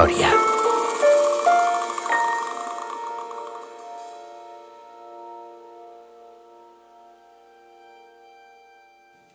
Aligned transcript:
Història. 0.00 0.30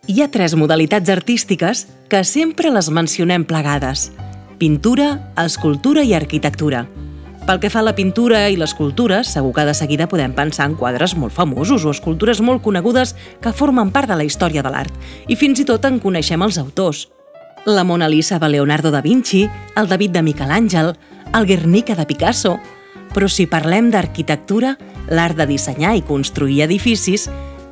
Hi 0.06 0.22
ha 0.22 0.30
tres 0.30 0.54
modalitats 0.58 1.10
artístiques 1.10 1.86
que 2.10 2.24
sempre 2.24 2.70
les 2.74 2.90
mencionem 2.90 3.44
plegades. 3.46 4.10
Pintura, 4.58 5.32
escultura 5.38 6.02
i 6.02 6.14
arquitectura. 6.14 6.86
Pel 7.46 7.60
que 7.62 7.70
fa 7.70 7.78
a 7.78 7.86
la 7.86 7.94
pintura 7.94 8.48
i 8.50 8.56
l'escultura, 8.58 9.22
segur 9.22 9.52
que 9.54 9.66
de 9.68 9.74
seguida 9.74 10.08
podem 10.10 10.34
pensar 10.34 10.66
en 10.66 10.74
quadres 10.74 11.14
molt 11.14 11.34
famosos 11.34 11.84
o 11.86 11.94
escultures 11.94 12.42
molt 12.42 12.64
conegudes 12.64 13.14
que 13.42 13.54
formen 13.54 13.94
part 13.94 14.10
de 14.10 14.18
la 14.18 14.26
història 14.26 14.66
de 14.66 14.74
l'art. 14.74 14.94
I 15.28 15.38
fins 15.38 15.62
i 15.62 15.68
tot 15.68 15.86
en 15.86 16.02
coneixem 16.02 16.42
els 16.42 16.58
autors. 16.58 17.06
La 17.66 17.82
Mona 17.82 18.08
Lisa 18.08 18.38
de 18.38 18.48
Leonardo 18.48 18.92
da 18.92 19.00
Vinci, 19.02 19.50
el 19.74 19.88
David 19.88 20.12
de 20.14 20.20
Miquel 20.22 20.52
Àngel, 20.54 20.92
el 21.34 21.46
Guernica 21.46 21.96
de 21.98 22.06
Picasso... 22.06 22.60
Però 23.16 23.26
si 23.32 23.46
parlem 23.48 23.88
d'arquitectura, 23.90 24.74
l'art 25.08 25.38
de 25.38 25.46
dissenyar 25.48 25.94
i 25.96 26.02
construir 26.04 26.60
edificis, 26.66 27.24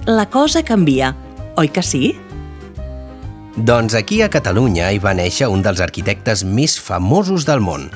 la 0.08 0.24
cosa 0.32 0.64
canvia, 0.64 1.12
oi 1.60 1.68
que 1.68 1.82
sí? 1.84 2.14
Doncs 3.54 3.94
aquí 3.94 4.22
a 4.24 4.30
Catalunya 4.32 4.90
hi 4.90 4.98
va 4.98 5.14
néixer 5.14 5.46
un 5.52 5.62
dels 5.62 5.84
arquitectes 5.84 6.42
més 6.42 6.74
famosos 6.80 7.46
del 7.46 7.62
món. 7.62 7.86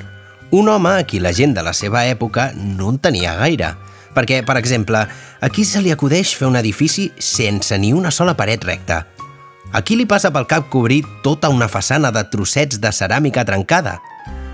Un 0.55 0.69
home 0.69 0.93
a 1.01 1.07
qui 1.09 1.19
la 1.25 1.33
gent 1.35 1.57
de 1.57 1.65
la 1.67 1.73
seva 1.75 2.05
època 2.07 2.53
no 2.55 2.93
en 2.93 3.03
tenia 3.03 3.35
gaire. 3.41 3.75
Perquè, 4.15 4.45
per 4.47 4.61
exemple, 4.61 5.07
aquí 5.41 5.65
se 5.65 5.83
li 5.83 5.91
acudeix 5.91 6.37
fer 6.37 6.47
un 6.47 6.61
edifici 6.61 7.11
sense 7.19 7.75
ni 7.81 7.95
una 7.97 8.15
sola 8.15 8.37
paret 8.39 8.63
recta. 8.71 9.07
Aquí 9.73 9.97
li 9.97 10.07
passa 10.09 10.31
pel 10.33 10.47
cap 10.49 10.71
cobrir 10.73 11.03
tota 11.25 11.51
una 11.53 11.69
façana 11.69 12.13
de 12.15 12.25
trossets 12.33 12.81
de 12.81 12.93
ceràmica 12.93 13.45
trencada– 13.45 13.99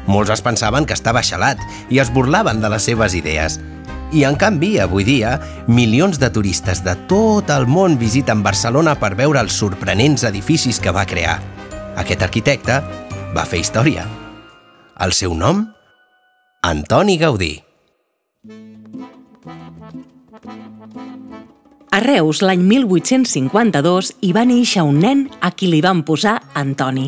molts 0.06 0.32
es 0.34 0.42
pensaven 0.44 0.84
que 0.84 0.96
estava 0.96 1.22
xalat 1.24 1.60
i 1.92 2.00
es 2.02 2.12
burlaven 2.12 2.60
de 2.60 2.70
les 2.72 2.84
seves 2.90 3.16
idees. 3.16 3.58
I 4.14 4.24
en 4.28 4.36
canvi, 4.38 4.76
avui 4.78 5.04
dia, 5.06 5.38
milions 5.66 6.20
de 6.22 6.28
turistes 6.30 6.84
de 6.84 6.94
tot 7.10 7.50
el 7.50 7.66
món 7.66 7.96
visiten 7.98 8.44
Barcelona 8.44 8.94
per 9.00 9.14
veure 9.18 9.40
els 9.40 9.56
sorprenents 9.56 10.26
edificis 10.28 10.78
que 10.78 10.92
va 10.94 11.06
crear. 11.08 11.40
Aquest 11.98 12.22
arquitecte 12.22 12.80
va 13.34 13.46
fer 13.48 13.64
història. 13.64 14.06
El 15.00 15.16
seu 15.16 15.34
nom? 15.34 15.64
Antoni 16.62 17.18
Gaudí. 17.18 17.56
A 21.94 22.00
Reus, 22.00 22.40
l'any 22.42 22.58
1852, 22.66 24.08
hi 24.26 24.32
va 24.34 24.42
néixer 24.42 24.82
un 24.82 24.96
nen 24.98 25.20
a 25.38 25.52
qui 25.54 25.68
li 25.70 25.78
van 25.78 26.00
posar 26.02 26.40
Antoni. 26.58 27.04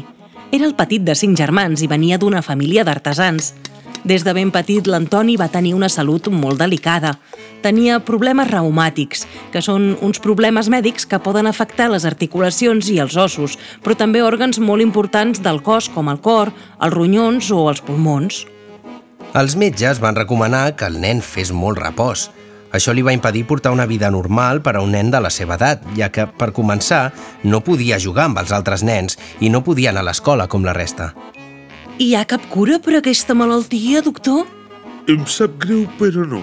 Era 0.54 0.68
el 0.68 0.76
petit 0.78 1.02
de 1.02 1.16
cinc 1.18 1.34
germans 1.40 1.82
i 1.82 1.88
venia 1.90 2.20
d'una 2.22 2.38
família 2.38 2.84
d'artesans. 2.86 3.48
Des 4.06 4.22
de 4.22 4.34
ben 4.36 4.52
petit, 4.54 4.86
l'Antoni 4.86 5.34
va 5.40 5.50
tenir 5.50 5.74
una 5.74 5.88
salut 5.90 6.28
molt 6.30 6.62
delicada. 6.62 7.16
Tenia 7.66 7.98
problemes 7.98 8.46
reumàtics, 8.52 9.26
que 9.50 9.58
són 9.58 9.96
uns 10.06 10.22
problemes 10.22 10.70
mèdics 10.70 11.10
que 11.10 11.18
poden 11.18 11.50
afectar 11.50 11.90
les 11.90 12.06
articulacions 12.06 12.86
i 12.86 13.00
els 13.02 13.18
ossos, 13.18 13.58
però 13.82 13.98
també 13.98 14.22
òrgans 14.22 14.62
molt 14.62 14.86
importants 14.86 15.42
del 15.42 15.64
cos, 15.66 15.90
com 15.90 16.14
el 16.14 16.22
cor, 16.22 16.54
els 16.78 16.94
ronyons 16.94 17.50
o 17.50 17.64
els 17.74 17.82
pulmons. 17.82 18.44
Els 19.34 19.58
metges 19.58 19.98
van 19.98 20.14
recomanar 20.14 20.76
que 20.78 20.86
el 20.86 21.02
nen 21.02 21.26
fes 21.26 21.50
molt 21.50 21.82
repòs, 21.82 22.28
això 22.76 22.94
li 22.94 23.04
va 23.04 23.14
impedir 23.16 23.46
portar 23.48 23.72
una 23.74 23.86
vida 23.86 24.10
normal 24.10 24.62
per 24.62 24.76
a 24.76 24.82
un 24.84 24.92
nen 24.94 25.10
de 25.10 25.20
la 25.20 25.30
seva 25.32 25.56
edat, 25.56 25.82
ja 25.96 26.10
que, 26.12 26.26
per 26.26 26.52
començar, 26.56 27.10
no 27.44 27.62
podia 27.64 28.00
jugar 28.02 28.28
amb 28.30 28.42
els 28.42 28.52
altres 28.52 28.84
nens 28.86 29.18
i 29.40 29.50
no 29.50 29.64
podia 29.64 29.90
anar 29.90 30.04
a 30.04 30.10
l'escola 30.10 30.46
com 30.46 30.64
la 30.64 30.76
resta. 30.76 31.12
Hi 31.98 32.12
ha 32.14 32.26
cap 32.28 32.44
cura 32.52 32.78
per 32.82 32.98
aquesta 32.98 33.34
malaltia, 33.34 34.02
doctor? 34.04 34.44
Em 35.08 35.22
sap 35.24 35.56
greu, 35.62 35.86
però 35.98 36.26
no. 36.28 36.42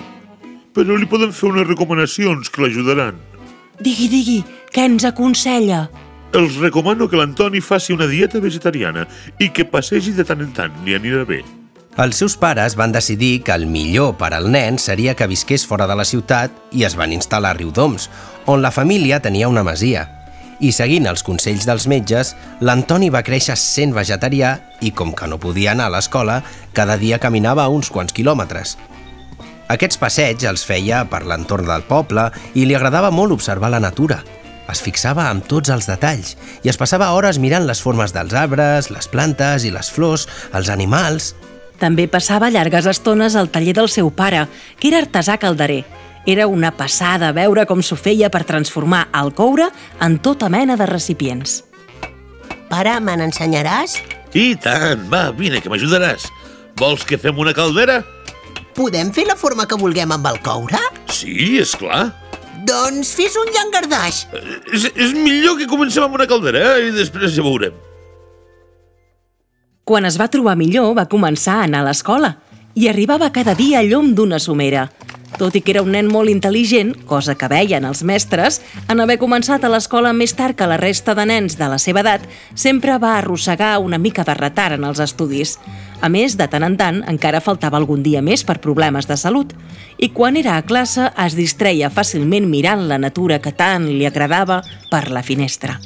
Però 0.73 0.97
li 0.97 1.05
poden 1.09 1.33
fer 1.35 1.51
unes 1.51 1.67
recomanacions 1.69 2.49
que 2.49 2.63
l'ajudaran. 2.63 3.19
Digui, 3.83 4.07
digui, 4.09 4.39
què 4.73 4.87
ens 4.89 5.05
aconsella? 5.05 5.87
Els 6.33 6.55
recomano 6.57 7.05
que 7.09 7.19
l'Antoni 7.19 7.61
faci 7.61 7.93
una 7.93 8.07
dieta 8.09 8.41
vegetariana 8.41 9.05
i 9.37 9.51
que 9.53 9.67
passegi 9.69 10.15
de 10.17 10.25
tant 10.25 10.41
en 10.41 10.55
tant, 10.57 10.79
li 10.85 10.97
anirà 10.97 11.21
bé. 11.29 11.43
Els 11.93 12.17
seus 12.17 12.33
pares 12.41 12.73
van 12.73 12.91
decidir 12.91 13.43
que 13.45 13.53
el 13.53 13.67
millor 13.69 14.15
per 14.17 14.31
al 14.33 14.47
nen 14.49 14.79
seria 14.81 15.13
que 15.13 15.27
visqués 15.29 15.65
fora 15.69 15.85
de 15.85 15.93
la 15.93 16.07
ciutat 16.09 16.49
i 16.73 16.87
es 16.87 16.95
van 16.97 17.13
instal·lar 17.13 17.51
a 17.53 17.57
Riudoms, 17.59 18.07
on 18.49 18.63
la 18.65 18.71
família 18.73 19.19
tenia 19.21 19.49
una 19.51 19.61
masia. 19.61 20.07
I 20.57 20.71
seguint 20.73 21.05
els 21.05 21.21
consells 21.21 21.67
dels 21.69 21.85
metges, 21.85 22.33
l'Antoni 22.65 23.11
va 23.13 23.21
créixer 23.21 23.53
sent 23.61 23.93
vegetarià 23.93 24.55
i, 24.81 24.89
com 24.89 25.13
que 25.13 25.29
no 25.29 25.37
podia 25.37 25.75
anar 25.77 25.91
a 25.91 25.93
l'escola, 25.93 26.39
cada 26.73 26.97
dia 26.97 27.21
caminava 27.21 27.67
uns 27.69 27.93
quants 27.93 28.15
quilòmetres. 28.15 28.73
Aquests 29.69 30.01
passeigs 30.01 30.49
els 30.49 30.65
feia 30.65 31.05
per 31.05 31.21
l'entorn 31.29 31.69
del 31.69 31.85
poble 31.85 32.31
i 32.57 32.65
li 32.65 32.73
agradava 32.73 33.13
molt 33.13 33.37
observar 33.37 33.69
la 33.69 33.83
natura. 33.83 34.23
Es 34.65 34.81
fixava 34.81 35.29
en 35.29 35.45
tots 35.45 35.69
els 35.69 35.85
detalls 35.85 36.33
i 36.65 36.73
es 36.73 36.79
passava 36.79 37.13
hores 37.13 37.37
mirant 37.37 37.67
les 37.69 37.85
formes 37.85 38.15
dels 38.15 38.33
arbres, 38.33 38.89
les 38.89 39.07
plantes 39.13 39.61
i 39.67 39.77
les 39.77 39.93
flors, 39.93 40.25
els 40.57 40.73
animals... 40.73 41.35
També 41.81 42.07
passava 42.07 42.51
llargues 42.53 42.87
estones 42.87 43.35
al 43.35 43.49
taller 43.51 43.73
del 43.75 43.89
seu 43.89 44.11
pare, 44.13 44.45
que 44.79 44.89
era 44.91 45.01
artesà 45.03 45.37
calderer. 45.41 45.83
Era 46.25 46.47
una 46.47 46.71
passada 46.71 47.33
veure 47.35 47.65
com 47.67 47.81
s'ho 47.83 47.97
feia 47.99 48.29
per 48.31 48.45
transformar 48.47 49.07
el 49.19 49.33
coure 49.35 49.67
en 49.99 50.17
tota 50.23 50.47
mena 50.49 50.77
de 50.79 50.87
recipients. 50.87 51.63
Pare, 52.71 52.95
me 53.03 53.17
n'ensenyaràs? 53.19 53.97
I 54.33 54.55
tant, 54.57 55.03
va, 55.11 55.27
vine, 55.35 55.59
que 55.61 55.69
m'ajudaràs. 55.69 56.29
Vols 56.79 57.03
que 57.05 57.19
fem 57.21 57.37
una 57.37 57.53
caldera? 57.53 57.99
Podem 58.73 59.11
fer 59.13 59.27
la 59.27 59.35
forma 59.37 59.67
que 59.69 59.77
vulguem 59.77 60.15
amb 60.15 60.25
el 60.31 60.39
coure? 60.45 60.79
Sí, 61.13 61.59
és 61.61 61.75
clar. 61.77 62.07
Doncs 62.63 63.11
fes 63.17 63.35
un 63.37 63.51
llangardaix. 63.53 64.23
Eh, 64.33 64.59
És, 64.73 64.87
és 64.95 65.13
millor 65.13 65.59
que 65.59 65.67
comencem 65.69 66.05
amb 66.05 66.15
una 66.15 66.27
caldera 66.29 66.63
eh? 66.77 66.87
i 66.87 66.95
després 66.95 67.35
ja 67.35 67.43
veurem. 67.45 67.75
Quan 69.83 70.05
es 70.07 70.15
va 70.15 70.29
trobar 70.31 70.53
millor, 70.55 70.93
va 70.95 71.09
començar 71.11 71.57
a 71.59 71.63
anar 71.67 71.81
a 71.83 71.89
l'escola 71.89 72.37
i 72.73 72.85
arribava 72.87 73.33
cada 73.35 73.51
dia 73.51 73.81
a 73.81 73.83
llum 73.83 74.13
d'una 74.15 74.39
somera. 74.39 74.85
Tot 75.35 75.57
i 75.57 75.61
que 75.65 75.73
era 75.73 75.81
un 75.83 75.91
nen 75.91 76.07
molt 76.07 76.31
intel·ligent, 76.31 76.93
cosa 77.09 77.33
que 77.35 77.49
veien 77.51 77.83
els 77.83 77.99
mestres, 78.07 78.61
en 78.87 79.01
haver 79.03 79.17
començat 79.19 79.65
a 79.65 79.71
l'escola 79.73 80.13
més 80.15 80.37
tard 80.39 80.55
que 80.55 80.69
la 80.69 80.77
resta 80.79 81.17
de 81.17 81.25
nens 81.27 81.57
de 81.59 81.67
la 81.67 81.81
seva 81.83 81.99
edat, 81.99 82.23
sempre 82.55 82.95
va 82.95 83.17
arrossegar 83.17 83.75
una 83.83 83.99
mica 83.99 84.23
de 84.23 84.37
retard 84.39 84.79
en 84.79 84.87
els 84.87 85.01
estudis. 85.03 85.57
A 85.99 86.07
més, 86.07 86.37
de 86.39 86.47
tant 86.47 86.63
en 86.63 86.77
tant, 86.79 87.01
encara 87.11 87.43
faltava 87.43 87.75
algun 87.81 88.05
dia 88.07 88.21
més 88.23 88.45
per 88.47 88.61
problemes 88.63 89.09
de 89.09 89.17
salut. 89.19 89.51
I 89.99 90.13
quan 90.15 90.39
era 90.39 90.55
a 90.55 90.63
classe, 90.63 91.09
es 91.25 91.35
distreia 91.35 91.91
fàcilment 91.91 92.47
mirant 92.47 92.87
la 92.87 93.01
natura 93.01 93.41
que 93.43 93.51
tant 93.51 93.89
li 93.89 94.07
agradava 94.07 94.61
per 94.87 95.09
la 95.11 95.27
finestra. 95.27 95.81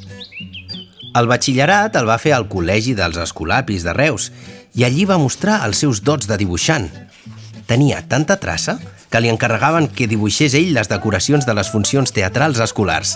El 1.16 1.28
batxillerat 1.30 1.96
el 1.96 2.08
va 2.08 2.20
fer 2.22 2.34
al 2.36 2.48
Col·legi 2.52 2.94
dels 2.98 3.18
Escolapis 3.22 3.86
de 3.88 3.94
Reus 3.96 4.30
i 4.76 4.84
allí 4.86 5.06
va 5.10 5.18
mostrar 5.22 5.62
els 5.66 5.80
seus 5.84 6.04
dots 6.04 6.28
de 6.30 6.38
dibuixant. 6.38 6.90
Tenia 7.68 8.04
tanta 8.10 8.38
traça 8.42 8.78
que 9.10 9.22
li 9.24 9.32
encarregaven 9.32 9.88
que 9.88 10.08
dibuixés 10.08 10.56
ell 10.58 10.74
les 10.76 10.90
decoracions 10.92 11.48
de 11.48 11.56
les 11.56 11.72
funcions 11.72 12.12
teatrals 12.14 12.60
escolars. 12.64 13.16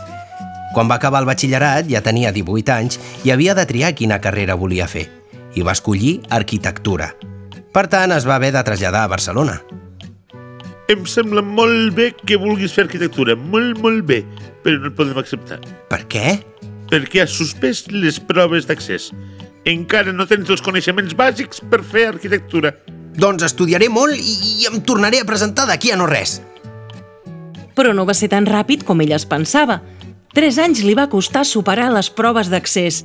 Quan 0.74 0.88
va 0.88 0.96
acabar 1.02 1.22
el 1.22 1.28
batxillerat 1.28 1.90
ja 1.92 2.04
tenia 2.06 2.32
18 2.32 2.74
anys 2.78 3.00
i 3.28 3.34
havia 3.36 3.56
de 3.58 3.68
triar 3.68 3.92
quina 3.96 4.22
carrera 4.24 4.56
volia 4.56 4.88
fer 4.88 5.10
i 5.56 5.66
va 5.68 5.76
escollir 5.76 6.22
arquitectura. 6.32 7.12
Per 7.72 7.86
tant, 7.92 8.12
es 8.16 8.28
va 8.28 8.38
haver 8.40 8.54
de 8.56 8.64
traslladar 8.64 9.04
a 9.04 9.12
Barcelona. 9.12 9.60
Em 10.92 11.04
sembla 11.08 11.44
molt 11.44 11.94
bé 11.96 12.10
que 12.28 12.40
vulguis 12.40 12.74
fer 12.76 12.86
arquitectura, 12.88 13.36
molt, 13.36 13.80
molt 13.84 14.04
bé, 14.08 14.24
però 14.64 14.80
no 14.80 14.90
et 14.92 14.98
podem 14.98 15.20
acceptar, 15.22 15.60
Per 15.92 16.02
què? 16.12 16.40
Perquè 16.92 17.24
has 17.24 17.34
suspès 17.34 17.86
les 17.92 18.20
proves 18.20 18.68
d'accés. 18.68 19.10
Encara 19.72 20.12
no 20.14 20.26
tens 20.28 20.50
els 20.50 20.64
coneixements 20.66 21.16
bàsics 21.18 21.62
per 21.72 21.82
fer 21.86 22.08
arquitectura. 22.10 22.74
Doncs 23.18 23.46
estudiaré 23.48 23.90
molt 23.92 24.18
i, 24.18 24.36
i 24.62 24.70
em 24.70 24.80
tornaré 24.84 25.22
a 25.22 25.28
presentar 25.28 25.68
d'aquí 25.70 25.92
a 25.92 26.00
no 26.00 26.08
res. 26.10 26.40
Però 27.78 27.94
no 27.96 28.06
va 28.08 28.16
ser 28.18 28.32
tan 28.32 28.48
ràpid 28.50 28.84
com 28.88 29.02
ell 29.04 29.16
es 29.16 29.28
pensava. 29.30 29.80
Tres 30.36 30.58
anys 30.64 30.84
li 30.84 30.96
va 30.96 31.10
costar 31.12 31.44
superar 31.48 31.90
les 31.92 32.10
proves 32.12 32.52
d'accés. 32.52 33.04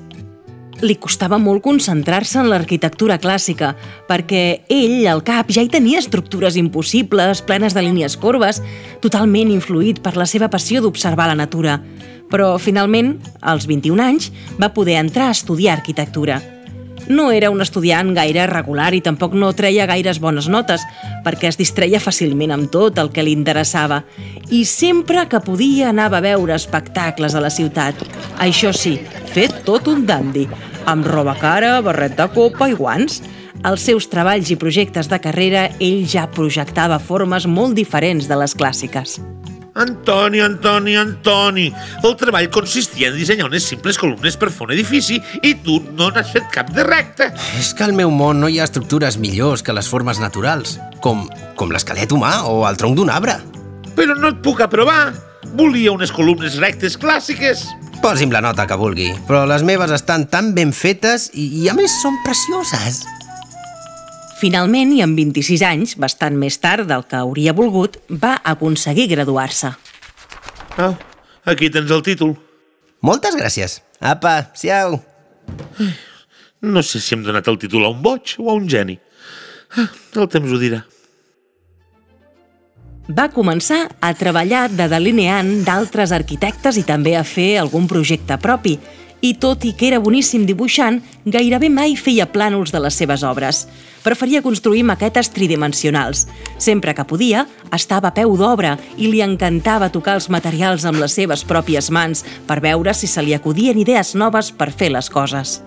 Li 0.84 0.98
costava 1.00 1.38
molt 1.40 1.62
concentrar-se 1.64 2.36
en 2.42 2.50
l'arquitectura 2.50 3.16
clàssica, 3.20 3.70
perquè 4.08 4.42
ell, 4.68 5.06
al 5.08 5.22
cap, 5.24 5.48
ja 5.48 5.64
hi 5.64 5.70
tenia 5.72 6.02
estructures 6.02 6.58
impossibles, 6.60 7.40
plenes 7.46 7.76
de 7.76 7.84
línies 7.86 8.18
corbes, 8.20 8.60
totalment 9.00 9.54
influït 9.54 10.02
per 10.04 10.16
la 10.20 10.28
seva 10.28 10.50
passió 10.52 10.82
d'observar 10.84 11.30
la 11.32 11.38
natura. 11.38 11.78
Però, 12.28 12.56
finalment, 12.58 13.14
als 13.40 13.64
21 13.70 14.02
anys, 14.02 14.28
va 14.60 14.74
poder 14.74 14.98
entrar 15.00 15.30
a 15.30 15.38
estudiar 15.38 15.78
arquitectura. 15.78 16.42
No 17.08 17.30
era 17.30 17.50
un 17.54 17.62
estudiant 17.62 18.10
gaire 18.16 18.46
regular 18.50 18.90
i 18.96 19.02
tampoc 19.04 19.34
no 19.38 19.52
treia 19.54 19.86
gaires 19.86 20.18
bones 20.22 20.48
notes, 20.50 20.82
perquè 21.24 21.50
es 21.52 21.58
distreia 21.58 22.00
fàcilment 22.02 22.54
amb 22.54 22.70
tot 22.72 22.98
el 22.98 23.12
que 23.14 23.22
li 23.22 23.34
interessava. 23.36 24.02
I 24.50 24.64
sempre 24.66 25.26
que 25.30 25.42
podia 25.44 25.92
anava 25.92 26.18
a 26.18 26.24
veure 26.26 26.56
espectacles 26.56 27.34
a 27.34 27.42
la 27.44 27.52
ciutat. 27.52 28.02
Això 28.42 28.74
sí, 28.74 28.96
fet 29.32 29.62
tot 29.68 29.86
un 29.92 30.06
dandy, 30.06 30.48
amb 30.86 31.06
roba 31.06 31.36
cara, 31.38 31.78
barret 31.82 32.18
de 32.18 32.28
copa 32.34 32.70
i 32.70 32.74
guants. 32.78 33.22
Als 33.66 33.86
seus 33.86 34.10
treballs 34.12 34.50
i 34.52 34.58
projectes 34.60 35.08
de 35.08 35.18
carrera, 35.22 35.68
ell 35.80 36.04
ja 36.10 36.26
projectava 36.30 36.98
formes 36.98 37.46
molt 37.46 37.78
diferents 37.78 38.28
de 38.28 38.42
les 38.42 38.54
clàssiques. 38.54 39.20
Antoni, 39.76 40.40
Antoni, 40.40 40.96
Antoni, 40.96 41.66
el 42.02 42.14
treball 42.16 42.48
consistia 42.48 43.10
en 43.10 43.16
dissenyar 43.18 43.50
unes 43.50 43.66
simples 43.68 43.98
columnes 44.00 44.38
per 44.40 44.48
fer 44.48 44.64
un 44.64 44.72
edifici 44.72 45.18
i 45.44 45.52
tu 45.64 45.76
no 45.98 46.08
n'has 46.14 46.30
fet 46.32 46.48
cap 46.54 46.70
de 46.72 46.84
recte. 46.86 47.28
És 47.60 47.74
que 47.76 47.84
al 47.84 47.92
meu 47.96 48.08
món 48.08 48.40
no 48.40 48.48
hi 48.48 48.56
ha 48.60 48.64
estructures 48.64 49.18
millors 49.20 49.62
que 49.62 49.76
les 49.76 49.90
formes 49.92 50.20
naturals, 50.22 50.78
com, 51.04 51.26
com 51.60 51.74
l'esquelet 51.74 52.12
humà 52.16 52.38
o 52.48 52.62
el 52.68 52.80
tronc 52.80 52.96
d'un 52.96 53.12
arbre. 53.12 53.36
Però 53.96 54.16
no 54.16 54.32
et 54.32 54.40
puc 54.44 54.64
aprovar. 54.64 55.12
Volia 55.56 55.92
unes 55.92 56.10
columnes 56.12 56.56
rectes 56.60 56.96
clàssiques. 57.00 57.66
Posi'm 58.00 58.32
la 58.32 58.42
nota 58.44 58.66
que 58.68 58.76
vulgui, 58.80 59.12
però 59.28 59.44
les 59.48 59.64
meves 59.64 59.92
estan 59.92 60.26
tan 60.32 60.54
ben 60.56 60.72
fetes 60.76 61.30
i, 61.34 61.46
i 61.62 61.68
a 61.68 61.76
més 61.76 62.00
són 62.02 62.16
precioses. 62.24 63.04
Finalment, 64.36 64.90
i 64.92 65.00
amb 65.00 65.16
26 65.16 65.62
anys, 65.64 65.94
bastant 65.96 66.36
més 66.36 66.58
tard 66.60 66.84
del 66.88 67.06
que 67.08 67.16
hauria 67.16 67.54
volgut, 67.56 67.96
va 68.10 68.34
aconseguir 68.44 69.06
graduar-se. 69.14 69.70
Ah, 70.76 70.92
aquí 71.48 71.70
tens 71.72 71.90
el 71.90 72.02
títol. 72.04 72.34
Moltes 73.00 73.36
gràcies. 73.38 73.80
Apa, 74.00 74.50
siau. 74.54 74.98
No 76.60 76.82
sé 76.84 77.00
si 77.00 77.14
hem 77.14 77.24
donat 77.24 77.48
el 77.48 77.56
títol 77.62 77.86
a 77.86 77.92
un 77.92 78.02
boig 78.04 78.36
o 78.42 78.50
a 78.50 78.58
un 78.58 78.68
geni. 78.68 78.98
Ah, 79.76 79.88
El 80.16 80.28
temps 80.32 80.52
ho 80.52 80.60
dirà. 80.60 80.82
Va 83.06 83.28
començar 83.30 83.84
a 84.02 84.12
treballar 84.18 84.66
de 84.72 84.88
delineant 84.90 85.62
d'altres 85.64 86.10
arquitectes 86.12 86.76
i 86.80 86.82
també 86.82 87.14
a 87.16 87.22
fer 87.22 87.54
algun 87.60 87.86
projecte 87.86 88.36
propi. 88.42 88.74
I 89.20 89.34
tot 89.40 89.64
i 89.64 89.72
que 89.72 89.88
era 89.88 89.98
boníssim 90.02 90.44
dibuixant, 90.46 91.00
gairebé 91.24 91.70
mai 91.72 91.96
feia 91.96 92.26
plànols 92.28 92.72
de 92.72 92.80
les 92.84 92.94
seves 92.94 93.24
obres. 93.24 93.64
Preferia 94.04 94.42
construir 94.42 94.84
maquetes 94.86 95.30
tridimensionals. 95.34 96.26
Sempre 96.58 96.94
que 96.94 97.06
podia, 97.08 97.46
estava 97.72 98.12
a 98.12 98.14
peu 98.14 98.36
d'obra 98.36 98.76
i 98.96 99.08
li 99.10 99.22
encantava 99.24 99.88
tocar 99.90 100.18
els 100.20 100.28
materials 100.30 100.84
amb 100.84 101.00
les 101.02 101.16
seves 101.16 101.42
pròpies 101.48 101.90
mans 101.90 102.22
per 102.46 102.60
veure 102.60 102.94
si 102.94 103.08
se 103.10 103.24
li 103.24 103.34
acudien 103.34 103.78
idees 103.78 104.14
noves 104.14 104.52
per 104.52 104.70
fer 104.70 104.92
les 104.92 105.10
coses. 105.10 105.60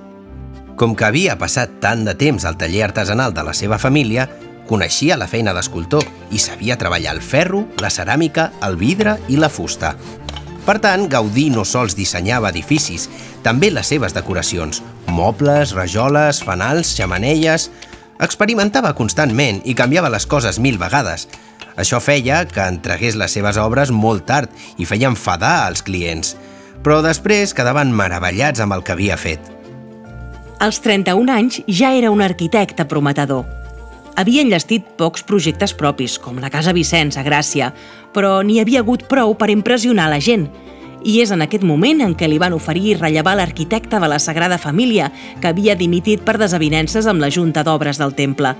Com 0.80 0.94
que 0.96 1.10
havia 1.10 1.36
passat 1.36 1.82
tant 1.84 2.06
de 2.08 2.14
temps 2.16 2.46
al 2.48 2.56
taller 2.56 2.86
artesanal 2.86 3.34
de 3.36 3.44
la 3.44 3.58
seva 3.58 3.82
família, 3.82 4.30
coneixia 4.70 5.18
la 5.18 5.28
feina 5.28 5.52
d'escultor 5.52 6.06
i 6.32 6.40
sabia 6.40 6.78
treballar 6.78 7.18
el 7.18 7.24
ferro, 7.26 7.66
la 7.82 7.90
ceràmica, 7.90 8.52
el 8.64 8.78
vidre 8.80 9.18
i 9.28 9.36
la 9.42 9.50
fusta. 9.50 9.96
Per 10.70 10.78
tant, 10.78 11.08
Gaudí 11.10 11.48
no 11.50 11.64
sols 11.66 11.96
dissenyava 11.98 12.52
edificis, 12.54 13.08
també 13.42 13.72
les 13.74 13.90
seves 13.90 14.14
decoracions, 14.14 14.84
mobles, 15.10 15.74
rajoles, 15.74 16.44
fanals, 16.46 16.94
xamanelles... 16.98 17.72
Experimentava 18.20 18.90
constantment 18.98 19.62
i 19.64 19.72
canviava 19.80 20.10
les 20.12 20.26
coses 20.28 20.58
mil 20.60 20.76
vegades. 20.76 21.22
Això 21.80 22.02
feia 22.04 22.42
que 22.44 22.66
entregués 22.68 23.16
les 23.16 23.32
seves 23.32 23.56
obres 23.56 23.94
molt 23.96 24.26
tard 24.28 24.52
i 24.76 24.84
feia 24.84 25.08
enfadar 25.08 25.54
als 25.70 25.80
clients. 25.88 26.34
Però 26.84 26.98
després 27.00 27.56
quedaven 27.56 27.96
meravellats 27.96 28.60
amb 28.60 28.76
el 28.76 28.84
que 28.84 28.92
havia 28.98 29.16
fet. 29.16 29.40
Als 30.60 30.82
31 30.84 31.32
anys 31.32 31.62
ja 31.72 31.94
era 31.96 32.12
un 32.12 32.20
arquitecte 32.20 32.84
prometedor. 32.84 33.48
Havia 34.20 34.42
enllestit 34.44 34.84
pocs 35.00 35.22
projectes 35.24 35.72
propis, 35.80 36.18
com 36.20 36.42
la 36.44 36.50
Casa 36.52 36.74
Vicenç 36.76 37.16
a 37.16 37.22
Gràcia, 37.24 37.70
però 38.12 38.42
n'hi 38.44 38.58
havia 38.60 38.82
hagut 38.84 39.06
prou 39.08 39.32
per 39.40 39.48
impressionar 39.54 40.10
la 40.12 40.18
gent. 40.20 40.50
I 41.08 41.22
és 41.24 41.32
en 41.32 41.46
aquest 41.46 41.64
moment 41.64 42.04
en 42.04 42.18
què 42.20 42.28
li 42.28 42.40
van 42.42 42.52
oferir 42.58 42.98
rellevar 42.98 43.38
l'arquitecte 43.40 44.02
de 44.04 44.10
la 44.12 44.20
Sagrada 44.20 44.58
Família, 44.60 45.08
que 45.40 45.54
havia 45.54 45.78
dimitit 45.80 46.26
per 46.28 46.36
desavinences 46.36 47.08
amb 47.08 47.24
la 47.24 47.32
Junta 47.32 47.64
d'Obres 47.64 48.02
del 48.02 48.12
Temple. 48.18 48.52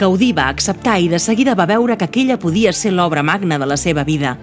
Gaudí 0.00 0.32
va 0.32 0.48
acceptar 0.48 0.96
i 1.02 1.12
de 1.12 1.20
seguida 1.20 1.52
va 1.54 1.68
veure 1.68 1.98
que 2.00 2.08
aquella 2.08 2.40
podia 2.40 2.72
ser 2.72 2.94
l'obra 2.96 3.22
magna 3.22 3.60
de 3.60 3.68
la 3.68 3.76
seva 3.76 4.02
vida. 4.08 4.38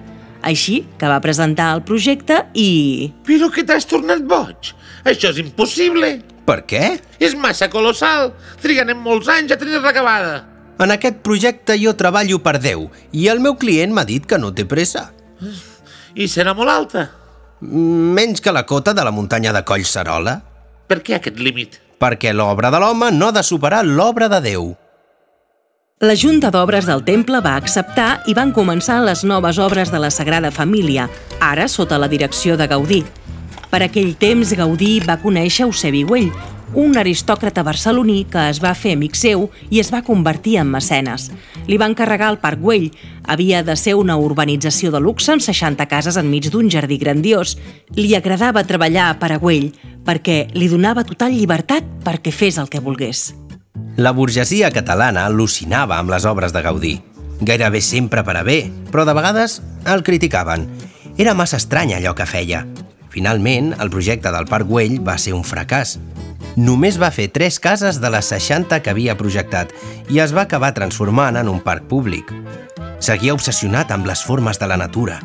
Així 0.45 0.83
que 1.01 1.09
va 1.09 1.21
presentar 1.21 1.73
el 1.73 1.81
projecte 1.81 2.43
i... 2.53 3.09
Però 3.25 3.49
que 3.49 3.65
t'has 3.65 3.89
tornat 3.89 4.21
boig? 4.21 4.75
Això 5.01 5.33
és 5.33 5.41
impossible. 5.41 6.19
Per 6.45 6.61
què? 6.67 6.99
És 7.21 7.35
massa 7.37 7.69
colossal. 7.69 8.31
Trigarem 8.61 8.97
molts 8.97 9.29
anys 9.29 9.53
a 9.53 9.57
tenir-la 9.61 9.89
acabada. 9.93 10.33
En 10.81 10.89
aquest 10.91 11.19
projecte 11.21 11.75
jo 11.77 11.93
treballo 11.95 12.39
per 12.41 12.55
Déu 12.59 12.87
i 13.13 13.27
el 13.29 13.39
meu 13.39 13.53
client 13.61 13.93
m'ha 13.93 14.05
dit 14.07 14.25
que 14.25 14.39
no 14.41 14.49
té 14.53 14.65
pressa. 14.65 15.11
I 16.17 16.25
serà 16.27 16.55
molt 16.57 16.69
alta. 16.73 17.07
Menys 17.61 18.41
que 18.41 18.51
la 18.51 18.65
cota 18.65 18.93
de 18.97 19.03
la 19.05 19.11
muntanya 19.13 19.53
de 19.53 19.61
Collserola, 19.63 20.39
Per 20.89 20.99
què 21.05 21.15
aquest 21.19 21.37
límit? 21.39 21.77
perquè 22.01 22.33
l'obra 22.33 22.71
de 22.73 22.79
l'home 22.81 23.11
no 23.13 23.27
ha 23.29 23.31
de 23.31 23.43
superar 23.45 23.85
l'obra 23.85 24.27
de 24.27 24.39
Déu. 24.41 24.71
La 26.01 26.15
Junta 26.17 26.49
d'Obres 26.49 26.87
del 26.89 27.03
Temple 27.05 27.39
va 27.45 27.53
acceptar 27.55 28.23
i 28.25 28.33
van 28.33 28.51
començar 28.51 29.03
les 29.05 29.21
noves 29.23 29.59
obres 29.61 29.91
de 29.93 29.99
la 30.01 30.09
Sagrada 30.09 30.49
Família, 30.49 31.07
ara 31.39 31.67
sota 31.67 31.99
la 32.01 32.07
direcció 32.09 32.57
de 32.57 32.65
Gaudí. 32.67 33.03
Per 33.71 33.79
aquell 33.85 34.17
temps, 34.19 34.51
Gaudí 34.59 34.97
va 35.07 35.15
conèixer 35.21 35.63
Eusebi 35.63 36.03
Güell, 36.03 36.27
un 36.75 36.97
aristòcrata 36.99 37.63
barceloní 37.63 38.25
que 38.31 38.49
es 38.51 38.59
va 38.63 38.73
fer 38.75 38.97
amic 38.97 39.15
seu 39.15 39.45
i 39.71 39.79
es 39.79 39.91
va 39.93 40.03
convertir 40.03 40.57
en 40.59 40.67
mecenes. 40.71 41.29
Li 41.67 41.77
van 41.79 41.93
encarregar 41.93 42.31
el 42.33 42.39
Parc 42.43 42.59
Güell. 42.59 42.89
Havia 43.23 43.61
de 43.63 43.75
ser 43.79 43.95
una 43.95 44.17
urbanització 44.19 44.91
de 44.91 44.99
luxe 44.99 45.31
amb 45.31 45.43
60 45.43 45.87
cases 45.87 46.19
enmig 46.19 46.49
d'un 46.51 46.67
jardí 46.71 46.97
grandiós. 46.99 47.57
Li 47.95 48.11
agradava 48.15 48.65
treballar 48.67 49.13
per 49.19 49.31
a 49.31 49.39
Güell 49.39 49.71
perquè 50.03 50.49
li 50.51 50.67
donava 50.67 51.07
total 51.07 51.31
llibertat 51.31 51.87
perquè 52.03 52.31
fes 52.35 52.59
el 52.59 52.67
que 52.67 52.83
volgués. 52.83 53.31
La 53.95 54.11
burgesia 54.11 54.71
catalana 54.71 55.25
al·lucinava 55.27 55.99
amb 55.99 56.11
les 56.11 56.25
obres 56.25 56.51
de 56.51 56.63
Gaudí. 56.63 56.93
Gairebé 57.41 57.81
sempre 57.81 58.23
per 58.23 58.37
a 58.37 58.43
bé, 58.43 58.65
però 58.91 59.07
de 59.07 59.15
vegades 59.17 59.61
el 59.87 60.03
criticaven. 60.03 60.67
Era 61.17 61.33
massa 61.33 61.57
estrany 61.57 61.95
allò 61.95 62.15
que 62.15 62.27
feia. 62.29 62.65
Finalment, 63.11 63.73
el 63.83 63.91
projecte 63.91 64.31
del 64.31 64.47
Parc 64.47 64.69
Güell 64.69 65.01
va 65.03 65.17
ser 65.19 65.33
un 65.35 65.43
fracàs. 65.43 65.97
Només 66.55 66.97
va 66.99 67.11
fer 67.11 67.27
tres 67.31 67.59
cases 67.59 67.99
de 67.99 68.09
les 68.11 68.31
60 68.31 68.79
que 68.83 68.91
havia 68.91 69.17
projectat 69.19 69.71
i 70.09 70.19
es 70.23 70.31
va 70.35 70.45
acabar 70.47 70.73
transformant 70.75 71.35
en 71.39 71.51
un 71.51 71.59
parc 71.63 71.87
públic. 71.91 72.31
Seguia 73.03 73.35
obsessionat 73.35 73.91
amb 73.91 74.07
les 74.07 74.23
formes 74.23 74.59
de 74.59 74.67
la 74.67 74.79
natura. 74.79 75.19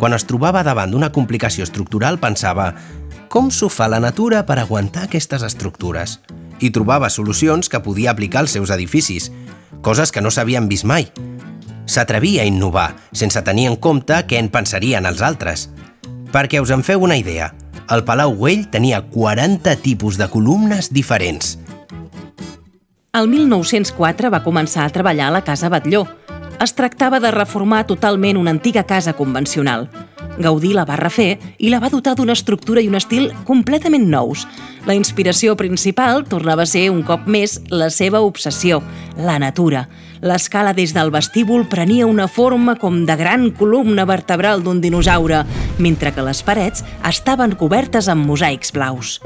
Quan 0.00 0.12
es 0.16 0.24
trobava 0.28 0.62
davant 0.64 0.92
d'una 0.92 1.12
complicació 1.12 1.64
estructural 1.64 2.20
pensava 2.20 2.72
com 3.32 3.50
s'ho 3.50 3.68
fa 3.68 3.88
la 3.88 4.00
natura 4.00 4.44
per 4.48 4.58
aguantar 4.60 5.06
aquestes 5.06 5.42
estructures? 5.44 6.20
I 6.60 6.70
trobava 6.72 7.10
solucions 7.12 7.68
que 7.68 7.82
podia 7.84 8.12
aplicar 8.12 8.44
als 8.44 8.54
seus 8.56 8.70
edificis, 8.72 9.30
coses 9.82 10.12
que 10.12 10.22
no 10.24 10.30
s'havien 10.32 10.68
vist 10.70 10.86
mai. 10.88 11.10
S'atrevia 11.86 12.44
a 12.44 12.48
innovar, 12.48 12.94
sense 13.12 13.42
tenir 13.44 13.66
en 13.70 13.76
compte 13.76 14.22
què 14.30 14.40
en 14.40 14.48
pensarien 14.54 15.04
els 15.06 15.20
altres. 15.20 15.68
Perquè 16.32 16.60
us 16.62 16.72
en 16.74 16.82
feu 16.84 17.02
una 17.06 17.16
idea, 17.16 17.52
el 17.90 18.02
Palau 18.04 18.34
Güell 18.34 18.66
tenia 18.70 19.00
40 19.12 19.76
tipus 19.84 20.18
de 20.18 20.28
columnes 20.28 20.90
diferents. 20.92 21.56
El 23.16 23.28
1904 23.32 24.30
va 24.32 24.42
començar 24.44 24.84
a 24.84 24.92
treballar 24.92 25.30
a 25.30 25.36
la 25.38 25.44
Casa 25.46 25.70
Batlló. 25.72 26.04
Es 26.60 26.74
tractava 26.76 27.20
de 27.20 27.30
reformar 27.30 27.86
totalment 27.86 28.36
una 28.36 28.52
antiga 28.52 28.82
casa 28.84 29.14
convencional. 29.14 29.88
Gaudí 30.38 30.74
la 30.76 30.84
va 30.84 30.98
refer 31.00 31.38
i 31.56 31.70
la 31.72 31.80
va 31.80 31.88
dotar 31.92 32.14
d'una 32.16 32.34
estructura 32.36 32.82
i 32.82 32.88
un 32.90 32.98
estil 32.98 33.30
completament 33.48 34.04
nous. 34.10 34.44
La 34.84 34.96
inspiració 34.98 35.56
principal 35.56 36.26
tornava 36.28 36.66
a 36.66 36.68
ser 36.68 36.90
un 36.90 37.02
cop 37.06 37.24
més 37.24 37.60
la 37.70 37.88
seva 37.90 38.20
obsessió, 38.20 38.82
la 39.16 39.38
natura. 39.38 39.86
L'escala 40.24 40.72
des 40.72 40.94
del 40.96 41.10
vestíbul 41.12 41.66
prenia 41.68 42.06
una 42.06 42.28
forma 42.28 42.76
com 42.80 43.04
de 43.06 43.16
gran 43.16 43.50
columna 43.50 44.06
vertebral 44.08 44.62
d'un 44.64 44.80
dinosaure, 44.80 45.44
mentre 45.78 46.12
que 46.14 46.24
les 46.24 46.42
parets 46.42 46.84
estaven 47.04 47.56
cobertes 47.56 48.08
amb 48.08 48.24
mosaics 48.26 48.72
blaus. 48.72 49.20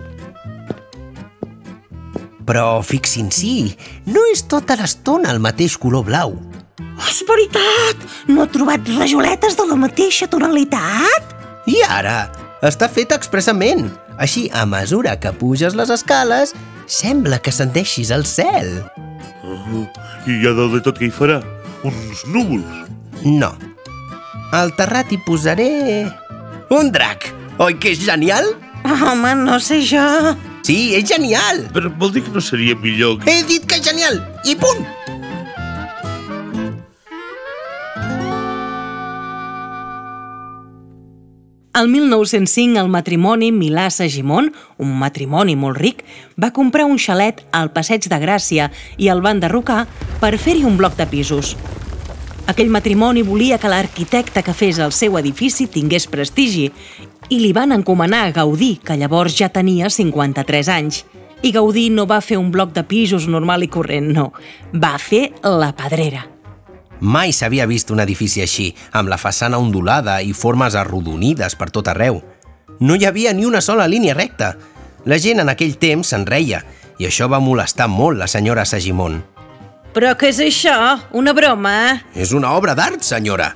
Però 2.47 2.81
fixin-s'hi, 2.83 3.57
no 4.11 4.25
és 4.33 4.43
tota 4.51 4.75
l'estona 4.81 5.31
el 5.31 5.39
mateix 5.39 5.77
color 5.79 6.09
blau. 6.09 6.35
És 7.07 7.23
veritat! 7.29 8.03
No 8.29 8.45
he 8.45 8.51
trobat 8.51 8.89
rajoletes 8.97 9.55
de 9.57 9.67
la 9.69 9.79
mateixa 9.79 10.27
tonalitat? 10.31 11.37
I 11.71 11.79
ara? 11.87 12.25
Està 12.67 12.91
fet 12.93 13.15
expressament. 13.15 13.87
Així, 14.21 14.49
a 14.53 14.67
mesura 14.69 15.15
que 15.21 15.33
puges 15.33 15.77
les 15.79 15.93
escales, 15.95 16.53
sembla 16.91 17.39
que 17.39 17.55
ascendeixis 17.55 18.11
al 18.13 18.27
cel. 18.29 18.83
I 19.71 20.39
a 20.47 20.55
dalt 20.57 20.77
de 20.77 20.81
tot 20.85 20.99
què 21.01 21.09
hi 21.09 21.15
farà? 21.15 21.41
Uns 21.87 22.25
núvols. 22.29 22.89
No. 23.25 23.53
Al 24.57 24.75
terrat 24.79 25.13
hi 25.13 25.21
posaré... 25.27 25.71
Un 26.71 26.91
drac! 26.95 27.31
Oi 27.61 27.77
que 27.83 27.95
és 27.95 28.03
genial? 28.05 28.47
Home, 28.87 29.35
no 29.45 29.59
sé 29.63 29.81
jo. 29.85 30.05
Sí, 30.67 30.95
és 30.99 31.09
genial! 31.09 31.65
Però 31.75 31.91
vol 31.99 32.13
dir 32.15 32.23
que 32.27 32.35
no 32.35 32.43
seria 32.45 32.77
millor 32.79 33.19
que... 33.21 33.31
He 33.31 33.43
dit 33.49 33.67
que 33.67 33.81
és 33.81 33.87
genial! 33.87 34.21
I 34.47 34.55
punt! 34.61 34.87
El 41.81 41.89
1905, 41.89 42.79
el 42.79 42.89
matrimoni 42.93 43.47
Milà-Sagimon, 43.57 44.51
un 44.85 44.91
matrimoni 45.01 45.55
molt 45.57 45.79
ric, 45.81 46.03
va 46.37 46.51
comprar 46.53 46.85
un 46.85 46.99
xalet 47.01 47.39
al 47.57 47.71
Passeig 47.73 48.05
de 48.11 48.19
Gràcia 48.21 48.67
i 49.01 49.07
el 49.09 49.23
van 49.25 49.39
derrocar 49.41 49.87
per 50.21 50.35
fer-hi 50.37 50.67
un 50.69 50.77
bloc 50.77 50.99
de 50.99 51.07
pisos. 51.09 51.55
Aquell 52.53 52.69
matrimoni 52.75 53.23
volia 53.25 53.57
que 53.63 53.71
l'arquitecte 53.73 54.43
que 54.45 54.53
fes 54.53 54.77
el 54.77 54.93
seu 54.93 55.17
edifici 55.23 55.71
tingués 55.73 56.05
prestigi 56.05 56.67
i 57.31 57.39
li 57.41 57.55
van 57.57 57.73
encomanar 57.73 58.27
a 58.27 58.35
Gaudí, 58.37 58.75
que 58.85 58.99
llavors 59.01 59.39
ja 59.39 59.49
tenia 59.49 59.89
53 59.89 60.69
anys. 60.75 61.07
I 61.41 61.55
Gaudí 61.57 61.87
no 61.89 62.05
va 62.05 62.21
fer 62.21 62.37
un 62.37 62.53
bloc 62.53 62.77
de 62.77 62.85
pisos 62.85 63.25
normal 63.25 63.65
i 63.65 63.71
corrent, 63.73 64.13
no. 64.13 64.35
Va 64.77 64.99
fer 65.01 65.31
la 65.47 65.73
pedrera. 65.73 66.27
Mai 67.01 67.33
s'havia 67.33 67.65
vist 67.67 67.91
un 67.91 68.03
edifici 68.05 68.43
així, 68.45 68.75
amb 68.93 69.09
la 69.09 69.17
façana 69.17 69.59
ondulada 69.59 70.21
i 70.21 70.35
formes 70.37 70.77
arrodonides 70.77 71.57
per 71.57 71.71
tot 71.73 71.89
arreu. 71.89 72.21
No 72.81 72.97
hi 72.97 73.07
havia 73.09 73.33
ni 73.33 73.47
una 73.49 73.61
sola 73.65 73.87
línia 73.89 74.15
recta. 74.15 74.55
La 75.09 75.17
gent 75.19 75.41
en 75.41 75.49
aquell 75.49 75.79
temps 75.81 76.13
se'n 76.13 76.27
reia, 76.29 76.61
i 77.01 77.09
això 77.09 77.29
va 77.33 77.41
molestar 77.41 77.89
molt 77.89 78.21
la 78.21 78.29
senyora 78.29 78.67
Sagimon. 78.69 79.23
Però 79.97 80.13
què 80.15 80.29
és 80.31 80.39
això? 80.45 80.77
Una 81.17 81.33
broma? 81.33 81.75
És 82.15 82.35
una 82.37 82.53
obra 82.55 82.77
d'art, 82.77 83.01
senyora. 83.03 83.49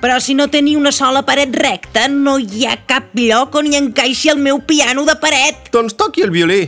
Però 0.00 0.16
si 0.20 0.36
no 0.36 0.46
té 0.48 0.62
ni 0.64 0.76
una 0.76 0.92
sola 0.92 1.24
paret 1.28 1.56
recta, 1.56 2.06
no 2.08 2.38
hi 2.38 2.66
ha 2.68 2.76
cap 2.88 3.16
lloc 3.16 3.56
on 3.56 3.68
hi 3.68 3.76
encaixi 3.80 4.30
el 4.32 4.38
meu 4.40 4.60
piano 4.64 5.04
de 5.08 5.16
paret. 5.20 5.72
Doncs 5.72 5.96
toqui 5.96 6.24
el 6.24 6.32
violí. 6.32 6.62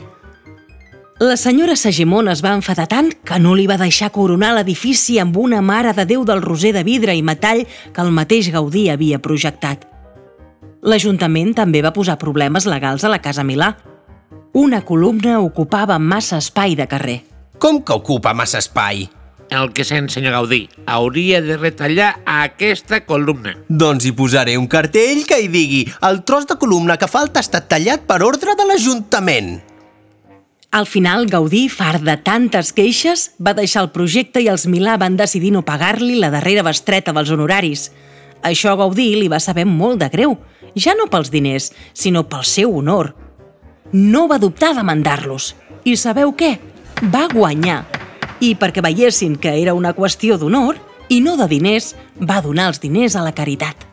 La 1.23 1.37
senyora 1.37 1.77
Sagimon 1.77 2.27
es 2.33 2.41
va 2.43 2.51
enfadar 2.57 2.89
tant 2.91 3.13
que 3.23 3.37
no 3.39 3.53
li 3.55 3.69
va 3.71 3.77
deixar 3.79 4.09
coronar 4.11 4.49
l'edifici 4.57 5.21
amb 5.23 5.37
una 5.39 5.61
mare 5.63 5.93
de 5.95 6.03
Déu 6.11 6.25
del 6.27 6.43
roser 6.43 6.73
de 6.75 6.83
vidre 6.83 7.15
i 7.15 7.23
metall 7.23 7.63
que 7.95 8.03
el 8.03 8.11
mateix 8.11 8.49
Gaudí 8.51 8.89
havia 8.91 9.21
projectat. 9.23 9.85
L'Ajuntament 10.83 11.55
també 11.55 11.79
va 11.87 11.95
posar 11.95 12.19
problemes 12.19 12.67
legals 12.67 13.07
a 13.07 13.15
la 13.15 13.21
Casa 13.23 13.47
Milà. 13.47 13.71
Una 14.59 14.83
columna 14.83 15.39
ocupava 15.39 16.03
massa 16.03 16.43
espai 16.43 16.75
de 16.75 16.91
carrer. 16.91 17.21
Com 17.63 17.85
que 17.87 17.95
ocupa 17.95 18.35
massa 18.35 18.59
espai? 18.59 19.07
El 19.55 19.71
que 19.77 19.87
sent, 19.87 20.11
senyor 20.11 20.41
Gaudí, 20.41 20.65
hauria 20.91 21.39
de 21.39 21.55
retallar 21.55 22.17
aquesta 22.27 23.05
columna. 23.07 23.61
Doncs 23.71 24.11
hi 24.11 24.19
posaré 24.19 24.59
un 24.59 24.67
cartell 24.67 25.23
que 25.23 25.39
hi 25.39 25.53
digui 25.55 25.85
el 26.03 26.25
tros 26.27 26.51
de 26.51 26.59
columna 26.59 26.99
que 26.99 27.07
falta 27.07 27.39
ha 27.39 27.47
estat 27.47 27.71
tallat 27.71 28.11
per 28.11 28.25
ordre 28.27 28.59
de 28.59 28.73
l'Ajuntament. 28.73 29.61
Al 30.73 30.87
final, 30.87 31.27
Gaudí, 31.27 31.67
fart 31.69 32.01
de 32.01 32.15
tantes 32.17 32.71
queixes, 32.73 33.35
va 33.37 33.53
deixar 33.53 33.83
el 33.85 33.91
projecte 33.93 34.41
i 34.41 34.47
els 34.49 34.63
Milà 34.65 34.95
van 34.97 35.19
decidir 35.19 35.51
no 35.53 35.61
pagar-li 35.69 36.15
la 36.17 36.31
darrera 36.33 36.65
bestreta 36.65 37.13
dels 37.13 37.29
honoraris. 37.35 37.91
Això 38.41 38.73
a 38.73 38.79
Gaudí 38.81 39.11
li 39.21 39.29
va 39.29 39.37
saber 39.37 39.67
molt 39.69 40.01
de 40.01 40.09
greu, 40.09 40.39
ja 40.73 40.97
no 40.97 41.11
pels 41.13 41.29
diners, 41.29 41.69
sinó 41.93 42.25
pel 42.25 42.49
seu 42.49 42.73
honor. 42.73 43.13
No 43.93 44.25
va 44.33 44.41
dubtar 44.41 44.73
de 44.73 44.87
mandar-los. 44.89 45.53
I 45.85 45.99
sabeu 46.01 46.33
què? 46.33 46.55
Va 47.05 47.27
guanyar. 47.29 47.83
I 48.41 48.55
perquè 48.57 48.81
veiessin 48.81 49.37
que 49.37 49.53
era 49.61 49.77
una 49.77 49.93
qüestió 49.93 50.41
d'honor 50.41 50.81
i 51.13 51.21
no 51.21 51.37
de 51.37 51.53
diners, 51.53 51.93
va 52.17 52.41
donar 52.41 52.73
els 52.73 52.81
diners 52.81 53.13
a 53.13 53.29
la 53.29 53.37
caritat. 53.37 53.92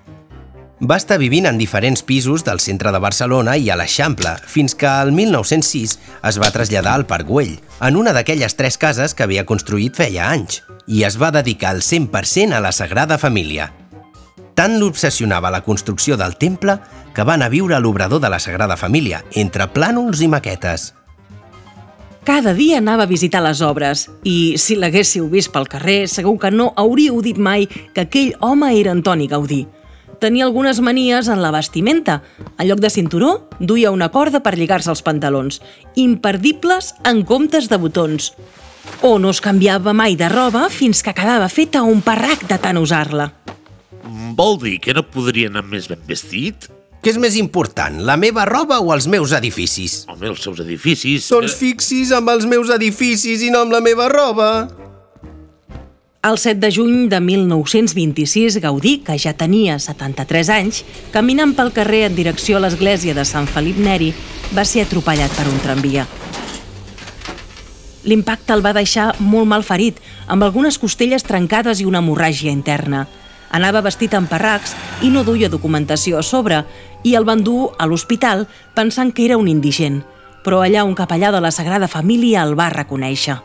Va 0.79 0.95
estar 0.95 1.17
vivint 1.19 1.43
en 1.43 1.57
diferents 1.59 2.05
pisos 2.07 2.45
del 2.47 2.61
centre 2.63 2.93
de 2.95 2.99
Barcelona 3.03 3.57
i 3.59 3.65
a 3.67 3.75
l'Eixample, 3.75 4.31
fins 4.47 4.77
que 4.79 4.87
el 4.87 5.09
1906 5.11 5.95
es 6.29 6.37
va 6.39 6.51
traslladar 6.55 6.93
al 6.95 7.03
Parc 7.05 7.27
Güell, 7.27 7.57
en 7.83 7.97
una 7.99 8.13
d'aquelles 8.15 8.55
tres 8.55 8.77
cases 8.79 9.11
que 9.11 9.25
havia 9.25 9.43
construït 9.43 9.97
feia 9.99 10.29
anys, 10.31 10.61
i 10.87 11.03
es 11.03 11.17
va 11.19 11.33
dedicar 11.35 11.73
al 11.73 11.81
100% 11.83 12.55
a 12.55 12.61
la 12.63 12.71
Sagrada 12.71 13.17
Família. 13.19 13.73
Tant 14.55 14.77
l'obsessionava 14.79 15.51
la 15.51 15.65
construcció 15.65 16.15
del 16.15 16.37
temple 16.39 16.77
que 17.13 17.25
va 17.27 17.35
anar 17.35 17.49
a 17.51 17.53
viure 17.57 17.75
a 17.75 17.81
l'obrador 17.83 18.21
de 18.23 18.31
la 18.31 18.39
Sagrada 18.39 18.77
Família, 18.79 19.19
entre 19.35 19.67
plànols 19.75 20.23
i 20.23 20.29
maquetes. 20.31 20.93
Cada 22.23 22.53
dia 22.53 22.77
anava 22.79 23.03
a 23.03 23.11
visitar 23.11 23.41
les 23.43 23.59
obres 23.59 24.05
i, 24.23 24.55
si 24.55 24.79
l'haguéssiu 24.79 25.27
vist 25.27 25.51
pel 25.51 25.67
carrer, 25.67 26.05
segur 26.07 26.37
que 26.39 26.53
no 26.55 26.69
hauríeu 26.77 27.19
dit 27.25 27.35
mai 27.35 27.67
que 27.67 28.05
aquell 28.05 28.31
home 28.39 28.71
era 28.79 28.95
Antoni 28.95 29.27
Gaudí, 29.27 29.65
tenia 30.19 30.45
algunes 30.45 30.79
manies 30.83 31.27
en 31.27 31.41
la 31.41 31.51
vestimenta. 31.55 32.21
En 32.57 32.67
lloc 32.69 32.79
de 32.83 32.91
cinturó, 32.93 33.49
duia 33.59 33.91
una 33.91 34.11
corda 34.13 34.43
per 34.45 34.57
lligar-se 34.57 34.91
els 34.93 35.03
pantalons, 35.03 35.61
imperdibles 35.95 36.93
en 37.07 37.23
comptes 37.25 37.69
de 37.71 37.79
botons. 37.81 38.33
O 39.01 39.17
no 39.19 39.31
es 39.31 39.39
canviava 39.41 39.93
mai 39.93 40.17
de 40.19 40.29
roba 40.29 40.67
fins 40.73 41.03
que 41.03 41.15
quedava 41.15 41.47
feta 41.49 41.83
un 41.87 42.01
parrac 42.03 42.45
de 42.49 42.57
tant 42.59 42.79
usar-la. 42.79 43.29
Vol 44.35 44.59
dir 44.61 44.79
que 44.83 44.95
no 44.95 45.05
podria 45.07 45.49
anar 45.51 45.65
més 45.67 45.87
ben 45.91 46.01
vestit? 46.07 46.69
Què 46.99 47.13
és 47.13 47.19
més 47.21 47.37
important, 47.39 48.01
la 48.03 48.17
meva 48.19 48.43
roba 48.47 48.81
o 48.83 48.91
els 48.91 49.05
meus 49.07 49.31
edificis? 49.35 50.01
Home, 50.11 50.33
els 50.33 50.43
seus 50.43 50.59
edificis... 50.59 51.29
Doncs 51.31 51.53
eh, 51.53 51.59
fixis 51.61 52.11
amb 52.15 52.33
els 52.33 52.43
meus 52.49 52.71
edificis 52.75 53.45
i 53.47 53.53
no 53.53 53.61
amb 53.63 53.71
la 53.71 53.79
meva 53.83 54.09
roba. 54.11 54.49
El 56.21 56.37
7 56.37 56.59
de 56.59 56.69
juny 56.69 57.07
de 57.07 57.21
1926, 57.21 58.57
Gaudí, 58.59 58.97
que 59.07 59.15
ja 59.15 59.31
tenia 59.39 59.77
73 59.79 60.49
anys, 60.51 60.81
caminant 61.13 61.53
pel 61.55 61.71
carrer 61.71 62.01
en 62.09 62.17
direcció 62.17 62.57
a 62.57 62.59
l'església 62.65 63.15
de 63.15 63.23
Sant 63.23 63.47
Felip 63.47 63.79
Neri, 63.79 64.09
va 64.51 64.65
ser 64.67 64.83
atropellat 64.83 65.31
per 65.31 65.45
un 65.47 65.61
tramvia. 65.63 66.03
L'impacte 68.03 68.51
el 68.51 68.65
va 68.65 68.75
deixar 68.75 69.13
molt 69.23 69.47
mal 69.47 69.63
ferit, 69.63 70.03
amb 70.27 70.43
algunes 70.43 70.81
costelles 70.83 71.23
trencades 71.23 71.79
i 71.79 71.87
una 71.87 72.03
hemorràgia 72.03 72.51
interna. 72.51 73.05
Anava 73.55 73.85
vestit 73.87 74.11
amb 74.11 74.27
parracs 74.27 74.75
i 74.99 75.15
no 75.15 75.23
duia 75.23 75.47
documentació 75.47 76.19
a 76.19 76.27
sobre, 76.27 76.65
i 77.07 77.15
el 77.15 77.23
van 77.23 77.47
dur 77.47 77.71
a 77.79 77.87
l'hospital 77.87 78.49
pensant 78.75 79.15
que 79.15 79.23
era 79.23 79.39
un 79.39 79.47
indigent. 79.47 80.03
Però 80.43 80.65
allà 80.67 80.83
un 80.83 80.99
capellà 80.99 81.31
de 81.31 81.39
la 81.39 81.55
Sagrada 81.55 81.87
Família 81.87 82.43
el 82.43 82.59
va 82.59 82.67
reconèixer. 82.75 83.39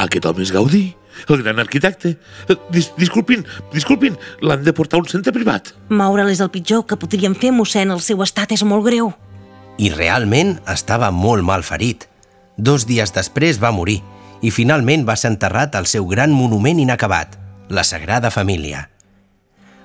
Aquest 0.00 0.24
home 0.24 0.40
és 0.40 0.56
Gaudí? 0.56 0.86
El 1.28 1.42
gran 1.42 1.58
arquitecte. 1.58 2.16
Eh, 2.48 2.56
dis 2.70 2.90
disculpin, 2.98 3.44
disculpin, 3.72 4.16
l'han 4.40 4.64
de 4.64 4.72
portar 4.72 4.98
a 4.98 5.02
un 5.02 5.08
centre 5.08 5.32
privat. 5.32 5.74
Moure'l 5.88 6.32
és 6.32 6.40
el 6.40 6.50
pitjor 6.50 6.86
que 6.86 6.98
podríem 7.00 7.34
fer, 7.34 7.52
mossèn. 7.52 7.92
El 7.94 8.02
seu 8.04 8.22
estat 8.22 8.52
és 8.52 8.64
molt 8.64 8.86
greu. 8.86 9.12
I 9.78 9.90
realment 9.90 10.58
estava 10.70 11.10
molt 11.10 11.44
mal 11.44 11.64
ferit. 11.66 12.08
Dos 12.56 12.86
dies 12.86 13.10
després 13.14 13.58
va 13.62 13.74
morir 13.74 14.00
i 14.44 14.50
finalment 14.52 15.06
va 15.08 15.16
ser 15.16 15.32
enterrat 15.32 15.74
al 15.74 15.86
seu 15.90 16.06
gran 16.06 16.30
monument 16.30 16.78
inacabat, 16.78 17.38
la 17.68 17.84
Sagrada 17.84 18.30
Família. 18.30 18.90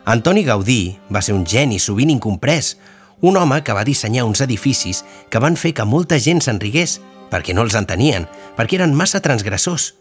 Antoni 0.06 0.44
Gaudí 0.44 0.98
va 1.14 1.22
ser 1.22 1.36
un 1.38 1.46
geni 1.46 1.80
sovint 1.80 2.10
incomprès, 2.12 2.78
un 3.22 3.38
home 3.38 3.62
que 3.64 3.76
va 3.76 3.86
dissenyar 3.88 4.26
uns 4.28 4.42
edificis 4.42 5.04
que 5.30 5.40
van 5.40 5.58
fer 5.60 5.74
que 5.76 5.86
molta 5.86 6.20
gent 6.20 6.42
s'enrigués 6.44 7.00
perquè 7.30 7.54
no 7.54 7.64
els 7.64 7.78
entenien, 7.78 8.26
perquè 8.58 8.80
eren 8.80 8.96
massa 8.98 9.22
transgressors. 9.22 9.94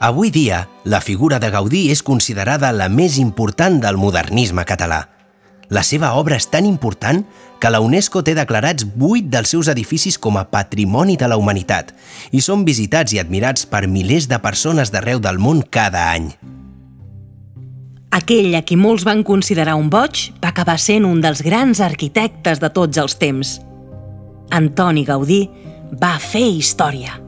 Avui 0.00 0.30
dia, 0.30 0.66
la 0.84 1.02
figura 1.02 1.38
de 1.38 1.50
Gaudí 1.52 1.90
és 1.92 2.00
considerada 2.00 2.70
la 2.72 2.86
més 2.88 3.18
important 3.20 3.82
del 3.82 3.98
modernisme 4.00 4.64
català. 4.64 5.10
La 5.68 5.82
seva 5.84 6.14
obra 6.16 6.38
és 6.40 6.46
tan 6.48 6.64
important 6.64 7.20
que 7.60 7.68
la 7.68 7.82
UNESCO 7.84 8.22
té 8.24 8.32
declarats 8.32 8.88
vuit 8.96 9.28
dels 9.28 9.52
seus 9.52 9.68
edificis 9.68 10.16
com 10.16 10.40
a 10.40 10.46
Patrimoni 10.48 11.18
de 11.20 11.28
la 11.28 11.36
Humanitat 11.36 11.92
i 12.32 12.40
són 12.40 12.64
visitats 12.64 13.12
i 13.12 13.20
admirats 13.20 13.68
per 13.68 13.84
milers 13.92 14.24
de 14.24 14.40
persones 14.40 14.88
d'arreu 14.88 15.20
del 15.20 15.36
món 15.36 15.60
cada 15.68 16.08
any. 16.16 16.32
Aquell 18.16 18.56
a 18.56 18.64
qui 18.64 18.80
molts 18.80 19.04
van 19.04 19.20
considerar 19.20 19.76
un 19.76 19.92
boig 19.92 20.30
va 20.40 20.56
acabar 20.56 20.80
sent 20.80 21.04
un 21.04 21.20
dels 21.20 21.44
grans 21.44 21.84
arquitectes 21.84 22.58
de 22.58 22.72
tots 22.72 22.96
els 22.96 23.20
temps. 23.20 23.58
Antoni 24.48 25.04
Gaudí 25.04 25.44
va 26.00 26.16
fer 26.16 26.48
història. 26.56 27.20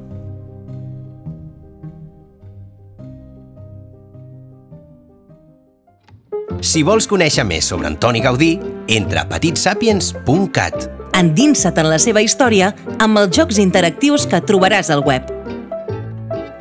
Si 6.62 6.85
vols 6.87 7.09
conèixer 7.11 7.42
més 7.42 7.66
sobre 7.66 7.88
Antoni 7.90 8.21
Gaudí, 8.23 8.52
entra 8.87 9.25
a 9.25 9.26
petitsapiens.cat. 9.26 10.85
Endinsa't 11.19 11.81
en 11.83 11.88
la 11.90 11.99
seva 11.99 12.23
història 12.23 12.69
amb 13.02 13.19
els 13.19 13.35
jocs 13.35 13.59
interactius 13.59 14.28
que 14.31 14.38
trobaràs 14.47 14.92
al 14.95 15.02
web. 15.02 15.26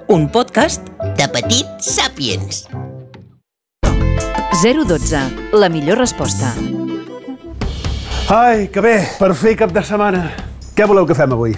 Un 0.10 0.26
podcast 0.34 0.90
de 1.20 1.28
Petit 1.32 1.86
Sapiens. 1.86 2.66
012. 4.64 5.22
La 5.54 5.70
millor 5.70 6.02
resposta. 6.02 6.50
Ai, 8.34 8.68
que 8.74 8.82
bé, 8.82 8.98
per 9.22 9.32
fer 9.38 9.54
cap 9.60 9.72
de 9.76 9.86
setmana. 9.86 10.26
Què 10.74 10.90
voleu 10.90 11.06
que 11.06 11.18
fem 11.18 11.38
avui? 11.38 11.54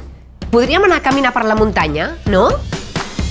Podríem 0.52 0.84
anar 0.84 1.00
a 1.00 1.08
caminar 1.08 1.32
per 1.34 1.48
la 1.48 1.56
muntanya, 1.56 2.12
no? 2.28 2.50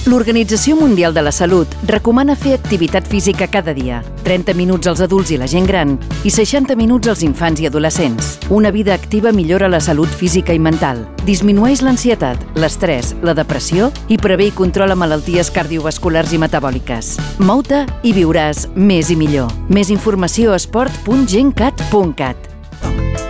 L'Organització 0.04 0.75
Mundial 0.75 1.14
de 1.14 1.23
la 1.23 1.30
Salut 1.30 1.71
recomana 1.87 2.35
fer 2.35 2.56
activitat 2.56 3.06
física 3.06 3.47
cada 3.47 3.71
dia, 3.71 4.00
30 4.26 4.50
minuts 4.59 4.88
als 4.90 4.99
adults 5.04 5.30
i 5.30 5.37
la 5.38 5.47
gent 5.47 5.68
gran 5.68 5.92
i 6.26 6.30
60 6.35 6.75
minuts 6.75 7.06
als 7.06 7.23
infants 7.23 7.62
i 7.62 7.68
adolescents. 7.71 8.32
Una 8.50 8.73
vida 8.75 8.97
activa 8.99 9.30
millora 9.30 9.68
la 9.71 9.78
salut 9.78 10.11
física 10.11 10.52
i 10.52 10.59
mental, 10.59 11.04
disminueix 11.23 11.85
l'ansietat, 11.87 12.42
l'estrès, 12.59 13.14
la 13.23 13.37
depressió 13.38 13.92
i 14.11 14.18
prevé 14.18 14.50
i 14.50 14.56
controla 14.59 14.99
malalties 14.99 15.52
cardiovasculars 15.54 16.35
i 16.35 16.42
metabòliques. 16.42 17.14
Mou-te 17.38 17.85
i 18.02 18.11
viuràs 18.11 18.66
més 18.75 19.14
i 19.14 19.16
millor. 19.16 19.54
Més 19.71 19.94
informació 19.94 20.50
a 20.50 20.59
esport.gencat.cat. 20.59 22.50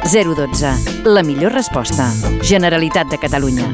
012. 0.08 1.04
La 1.04 1.22
millor 1.22 1.52
resposta. 1.52 2.08
Generalitat 2.40 3.12
de 3.12 3.20
Catalunya. 3.20 3.68